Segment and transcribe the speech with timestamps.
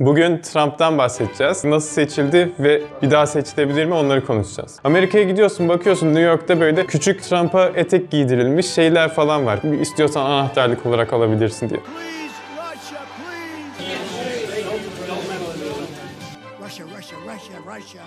[0.00, 1.64] Bugün Trump'tan bahsedeceğiz.
[1.64, 4.80] Nasıl seçildi ve bir daha seçilebilir mi onları konuşacağız.
[4.84, 9.58] Amerika'ya gidiyorsun bakıyorsun New York'ta böyle küçük Trump'a etek giydirilmiş şeyler falan var.
[9.80, 11.80] İstiyorsan anahtarlık olarak alabilirsin diye.
[11.80, 13.64] Russia, please.
[16.64, 18.02] Russia, Russia, Russia, Russia.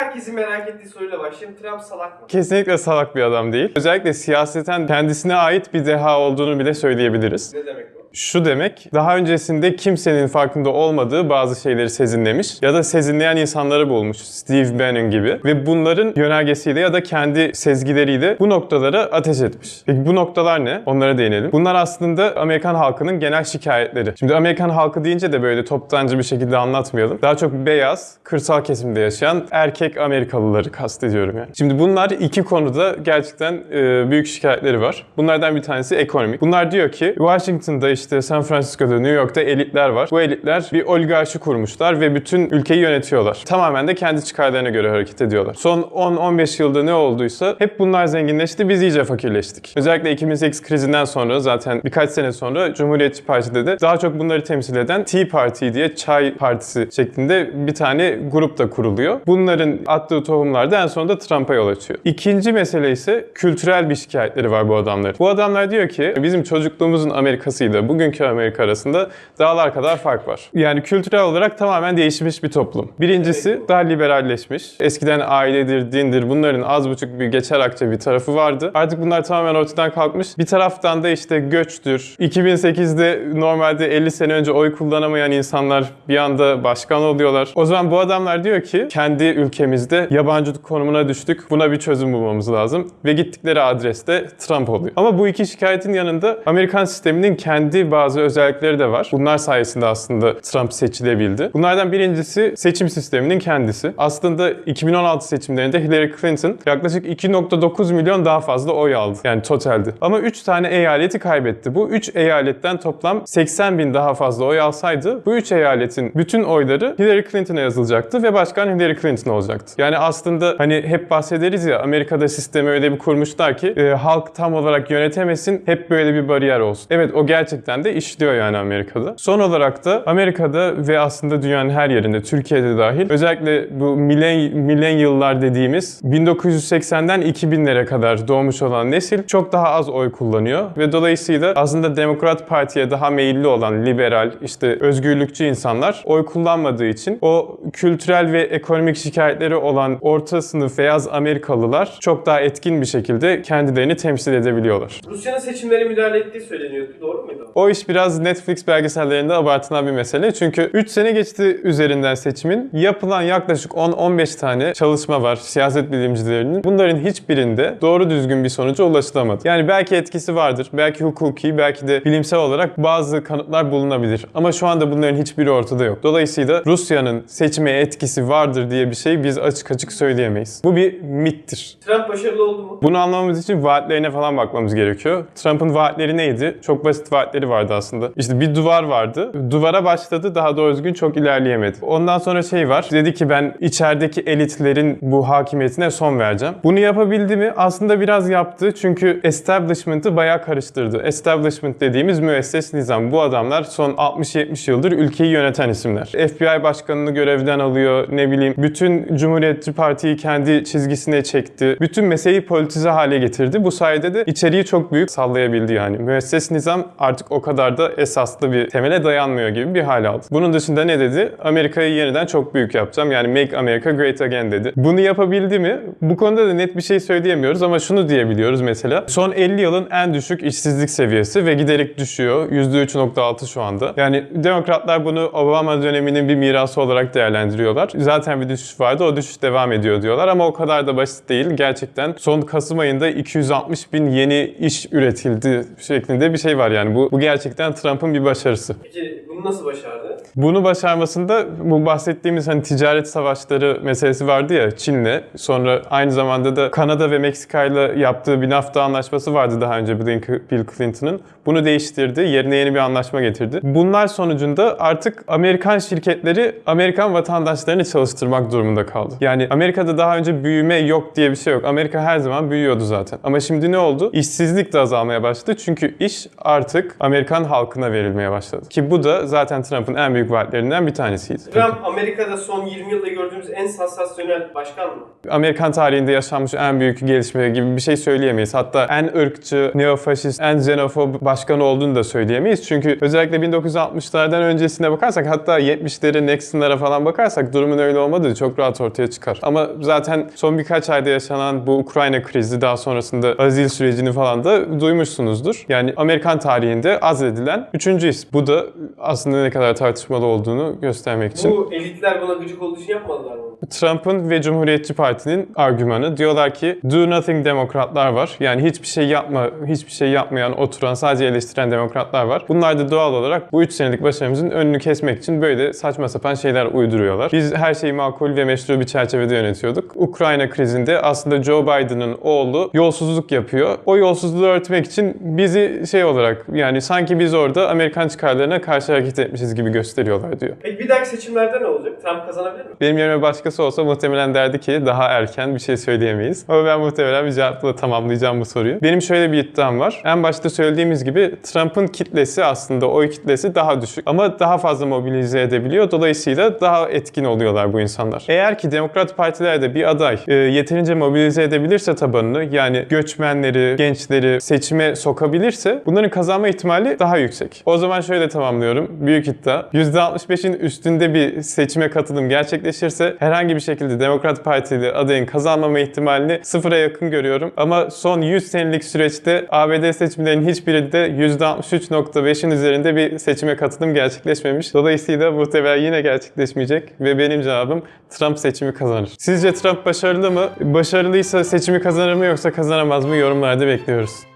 [0.00, 1.60] Herkesin merak ettiği soruyla başlayayım.
[1.62, 2.26] Trump salak mı?
[2.28, 3.72] Kesinlikle salak bir adam değil.
[3.76, 7.54] Özellikle siyaseten kendisine ait bir deha olduğunu bile söyleyebiliriz.
[7.54, 7.83] Ne demek?
[8.14, 14.16] Şu demek, daha öncesinde kimsenin farkında olmadığı bazı şeyleri sezinlemiş ya da sezinleyen insanları bulmuş.
[14.16, 15.40] Steve Bannon gibi.
[15.44, 19.82] Ve bunların yönergesiyle ya da kendi sezgileriyle bu noktalara ateş etmiş.
[19.86, 20.82] Peki bu noktalar ne?
[20.86, 21.52] Onlara değinelim.
[21.52, 24.12] Bunlar aslında Amerikan halkının genel şikayetleri.
[24.18, 27.18] Şimdi Amerikan halkı deyince de böyle toptancı bir şekilde anlatmayalım.
[27.22, 31.48] Daha çok beyaz, kırsal kesimde yaşayan erkek Amerikalıları kastediyorum yani.
[31.58, 35.06] Şimdi bunlar iki konuda gerçekten e, büyük şikayetleri var.
[35.16, 36.40] Bunlardan bir tanesi ekonomik.
[36.40, 40.08] Bunlar diyor ki Washington'da işte San Francisco'da, New York'ta elitler var.
[40.12, 43.42] Bu elitler bir oligarşi kurmuşlar ve bütün ülkeyi yönetiyorlar.
[43.46, 45.54] Tamamen de kendi çıkarlarına göre hareket ediyorlar.
[45.54, 49.72] Son 10-15 yılda ne olduysa hep bunlar zenginleşti, biz iyice fakirleştik.
[49.76, 54.76] Özellikle 2008 krizinden sonra zaten birkaç sene sonra Cumhuriyetçi Parti'de de daha çok bunları temsil
[54.76, 59.20] eden Tea Party diye çay partisi şeklinde bir tane grup da kuruluyor.
[59.26, 61.98] Bunların attığı tohumlar da en sonunda Trump'a yol açıyor.
[62.04, 65.16] İkinci mesele ise kültürel bir şikayetleri var bu adamların.
[65.18, 70.40] Bu adamlar diyor ki bizim çocukluğumuzun Amerika'sıyla bugünkü Amerika arasında dağlar kadar fark var.
[70.54, 72.92] Yani kültürel olarak tamamen değişmiş bir toplum.
[73.00, 74.64] Birincisi daha liberalleşmiş.
[74.80, 78.70] Eskiden ailedir, dindir bunların az buçuk bir geçer akçe bir tarafı vardı.
[78.74, 80.38] Artık bunlar tamamen ortadan kalkmış.
[80.38, 82.16] Bir taraftan da işte göçtür.
[82.20, 87.48] 2008'de normalde 50 sene önce oy kullanamayan insanlar bir anda başkan oluyorlar.
[87.54, 91.50] O zaman bu adamlar diyor ki kendi ülkemizde yabancılık konumuna düştük.
[91.50, 92.90] Buna bir çözüm bulmamız lazım.
[93.04, 94.92] Ve gittikleri adreste Trump oluyor.
[94.96, 99.08] Ama bu iki şikayetin yanında Amerikan sisteminin kendi bazı özellikleri de var.
[99.12, 101.50] Bunlar sayesinde aslında Trump seçilebildi.
[101.54, 103.92] Bunlardan birincisi seçim sisteminin kendisi.
[103.98, 109.18] Aslında 2016 seçimlerinde Hillary Clinton yaklaşık 2.9 milyon daha fazla oy aldı.
[109.24, 109.90] Yani totalde.
[110.00, 111.74] Ama 3 tane eyaleti kaybetti.
[111.74, 116.94] Bu 3 eyaletten toplam 80 bin daha fazla oy alsaydı bu 3 eyaletin bütün oyları
[116.98, 119.74] Hillary Clinton'a yazılacaktı ve başkan Hillary Clinton olacaktı.
[119.78, 124.54] Yani aslında hani hep bahsederiz ya Amerika'da sistemi öyle bir kurmuşlar ki e, halk tam
[124.54, 126.86] olarak yönetemesin hep böyle bir bariyer olsun.
[126.90, 127.26] Evet o
[127.64, 129.14] gerçekten de işliyor yani Amerika'da.
[129.16, 135.42] Son olarak da Amerika'da ve aslında dünyanın her yerinde Türkiye'de dahil özellikle bu milen, milenyıllar
[135.42, 141.96] dediğimiz 1980'den 2000'lere kadar doğmuş olan nesil çok daha az oy kullanıyor ve dolayısıyla aslında
[141.96, 148.42] Demokrat Parti'ye daha meyilli olan liberal işte özgürlükçü insanlar oy kullanmadığı için o kültürel ve
[148.42, 155.00] ekonomik şikayetleri olan orta sınıf beyaz Amerikalılar çok daha etkin bir şekilde kendilerini temsil edebiliyorlar.
[155.08, 156.92] Rusya'nın seçimlere müdahale ettiği söyleniyordu.
[157.00, 157.50] Doğru muydu?
[157.54, 160.34] O iş biraz Netflix belgesellerinde abartılan bir mesele.
[160.34, 162.70] Çünkü 3 sene geçti üzerinden seçimin.
[162.72, 166.64] Yapılan yaklaşık 10-15 tane çalışma var siyaset bilimcilerinin.
[166.64, 169.48] Bunların hiçbirinde doğru düzgün bir sonuca ulaşılamadı.
[169.48, 174.26] Yani belki etkisi vardır, belki hukuki, belki de bilimsel olarak bazı kanıtlar bulunabilir.
[174.34, 176.02] Ama şu anda bunların hiçbiri ortada yok.
[176.02, 180.62] Dolayısıyla Rusya'nın seçime etkisi vardır diye bir şey biz açık açık söyleyemeyiz.
[180.64, 181.78] Bu bir mittir.
[181.86, 182.78] Trump başarılı oldu mu?
[182.82, 185.24] Bunu anlamamız için vaatlerine falan bakmamız gerekiyor.
[185.34, 186.58] Trump'ın vaatleri neydi?
[186.62, 188.10] Çok basit vaatleri vardı aslında.
[188.16, 189.50] İşte bir duvar vardı.
[189.50, 191.76] Duvara başladı daha doğru düzgün çok ilerleyemedi.
[191.82, 192.88] Ondan sonra şey var.
[192.92, 196.54] Dedi ki ben içerideki elitlerin bu hakimiyetine son vereceğim.
[196.64, 197.52] Bunu yapabildi mi?
[197.56, 198.72] Aslında biraz yaptı.
[198.74, 201.02] Çünkü establishment'ı bayağı karıştırdı.
[201.02, 203.12] Establishment dediğimiz müesses nizam.
[203.12, 206.06] Bu adamlar son 60-70 yıldır ülkeyi yöneten isimler.
[206.06, 208.08] FBI başkanını görevden alıyor.
[208.10, 211.76] Ne bileyim bütün Cumhuriyetçi Parti'yi kendi çizgisine çekti.
[211.80, 213.64] Bütün meseleyi politize hale getirdi.
[213.64, 215.98] Bu sayede de içeriği çok büyük sallayabildi yani.
[215.98, 220.26] Müesses nizam artık o kadar da esaslı bir temele dayanmıyor gibi bir hal aldı.
[220.30, 221.32] Bunun dışında ne dedi?
[221.44, 223.12] Amerika'yı yeniden çok büyük yapacağım.
[223.12, 224.72] Yani Make America Great Again dedi.
[224.76, 225.80] Bunu yapabildi mi?
[226.02, 229.04] Bu konuda da net bir şey söyleyemiyoruz ama şunu diyebiliyoruz mesela.
[229.06, 232.50] Son 50 yılın en düşük işsizlik seviyesi ve giderek düşüyor.
[232.50, 233.92] %3.6 şu anda.
[233.96, 237.90] Yani demokratlar bunu Obama döneminin bir mirası olarak değerlendiriyorlar.
[237.96, 239.04] Zaten bir düşüş vardı.
[239.04, 241.50] O düşüş devam ediyor diyorlar ama o kadar da basit değil.
[241.50, 246.94] Gerçekten son Kasım ayında 260 bin yeni iş üretildi şeklinde bir şey var yani.
[246.94, 248.76] Bu, bu gerçekten Trump'ın bir başarısı.
[248.82, 250.13] Peki bunu nasıl başardı?
[250.36, 255.20] Bunu başarmasında bu bahsettiğimiz hani ticaret savaşları meselesi vardı ya Çin'le.
[255.36, 260.06] Sonra aynı zamanda da Kanada ve Meksika ile yaptığı bir NAFTA anlaşması vardı daha önce
[260.50, 261.20] Bill Clinton'ın.
[261.46, 262.20] Bunu değiştirdi.
[262.20, 263.60] Yerine yeni bir anlaşma getirdi.
[263.62, 269.14] Bunlar sonucunda artık Amerikan şirketleri Amerikan vatandaşlarını çalıştırmak durumunda kaldı.
[269.20, 271.64] Yani Amerika'da daha önce büyüme yok diye bir şey yok.
[271.64, 273.18] Amerika her zaman büyüyordu zaten.
[273.24, 274.10] Ama şimdi ne oldu?
[274.12, 275.56] İşsizlik de azalmaya başladı.
[275.56, 278.68] Çünkü iş artık Amerikan halkına verilmeye başladı.
[278.68, 281.50] Ki bu da zaten Trump'ın en en büyük vaatlerinden bir tanesiydi.
[281.50, 285.02] Trump Amerika'da son 20 yılda gördüğümüz en sansasyonel başkan mı?
[285.30, 288.54] Amerikan tarihinde yaşanmış en büyük gelişme gibi bir şey söyleyemeyiz.
[288.54, 292.68] Hatta en ırkçı, neofaşist, en xenofob başkan olduğunu da söyleyemeyiz.
[292.68, 298.80] Çünkü özellikle 1960'lardan öncesine bakarsak hatta 70'lere, Nixon'lara falan bakarsak durumun öyle olmadığı çok rahat
[298.80, 299.38] ortaya çıkar.
[299.42, 304.80] Ama zaten son birkaç ayda yaşanan bu Ukrayna krizi daha sonrasında azil sürecini falan da
[304.80, 305.64] duymuşsunuzdur.
[305.68, 308.30] Yani Amerikan tarihinde azledilen üçüncü isim.
[308.32, 308.64] Bu da
[308.98, 311.50] aslında ne kadar tartışmalı olduğunu göstermek için.
[311.50, 313.53] Bu elitler buna gıcık olduğu için yapmadılar mı?
[313.70, 318.36] Trump'ın ve Cumhuriyetçi Parti'nin argümanı diyorlar ki do nothing demokratlar var.
[318.40, 322.44] Yani hiçbir şey yapma, hiçbir şey yapmayan, oturan, sadece eleştiren demokratlar var.
[322.48, 326.66] Bunlar da doğal olarak bu 3 senelik başarımızın önünü kesmek için böyle saçma sapan şeyler
[326.66, 327.32] uyduruyorlar.
[327.32, 329.92] Biz her şeyi makul ve meşru bir çerçevede yönetiyorduk.
[329.96, 333.78] Ukrayna krizinde aslında Joe Biden'ın oğlu yolsuzluk yapıyor.
[333.86, 339.18] O yolsuzluğu örtmek için bizi şey olarak yani sanki biz orada Amerikan çıkarlarına karşı hareket
[339.18, 340.56] etmişiz gibi gösteriyorlar diyor.
[340.62, 342.02] Peki bir dahaki seçimlerde ne olacak?
[342.02, 342.70] Trump kazanabilir mi?
[342.80, 346.44] Benim yerime başkası olsa muhtemelen derdi ki daha erken bir şey söyleyemeyiz.
[346.48, 348.82] Ama ben muhtemelen bir cevapla tamamlayacağım bu soruyu.
[348.82, 350.02] Benim şöyle bir iddiam var.
[350.04, 354.04] En başta söylediğimiz gibi Trump'ın kitlesi aslında oy kitlesi daha düşük.
[354.06, 355.90] Ama daha fazla mobilize edebiliyor.
[355.90, 358.24] Dolayısıyla daha etkin oluyorlar bu insanlar.
[358.28, 364.96] Eğer ki Demokrat Partilerde bir aday e, yeterince mobilize edebilirse tabanını yani göçmenleri, gençleri seçime
[364.96, 367.62] sokabilirse bunların kazanma ihtimali daha yüksek.
[367.66, 368.88] O zaman şöyle tamamlıyorum.
[368.90, 369.60] Büyük iddia.
[369.72, 376.76] %65'in üstünde bir seçime katılım gerçekleşirse herhangi bir şekilde Demokrat Partili adayın kazanmama ihtimalini sıfıra
[376.76, 377.52] yakın görüyorum.
[377.56, 384.74] Ama son 100 senelik süreçte ABD seçimlerinin hiçbirinde %63.5'in üzerinde bir seçime katılım gerçekleşmemiş.
[384.74, 389.10] Dolayısıyla muhtemelen yine gerçekleşmeyecek ve benim cevabım Trump seçimi kazanır.
[389.18, 390.48] Sizce Trump başarılı mı?
[390.60, 393.16] Başarılıysa seçimi kazanır mı yoksa kazanamaz mı?
[393.16, 394.33] Yorumlarda bekliyoruz.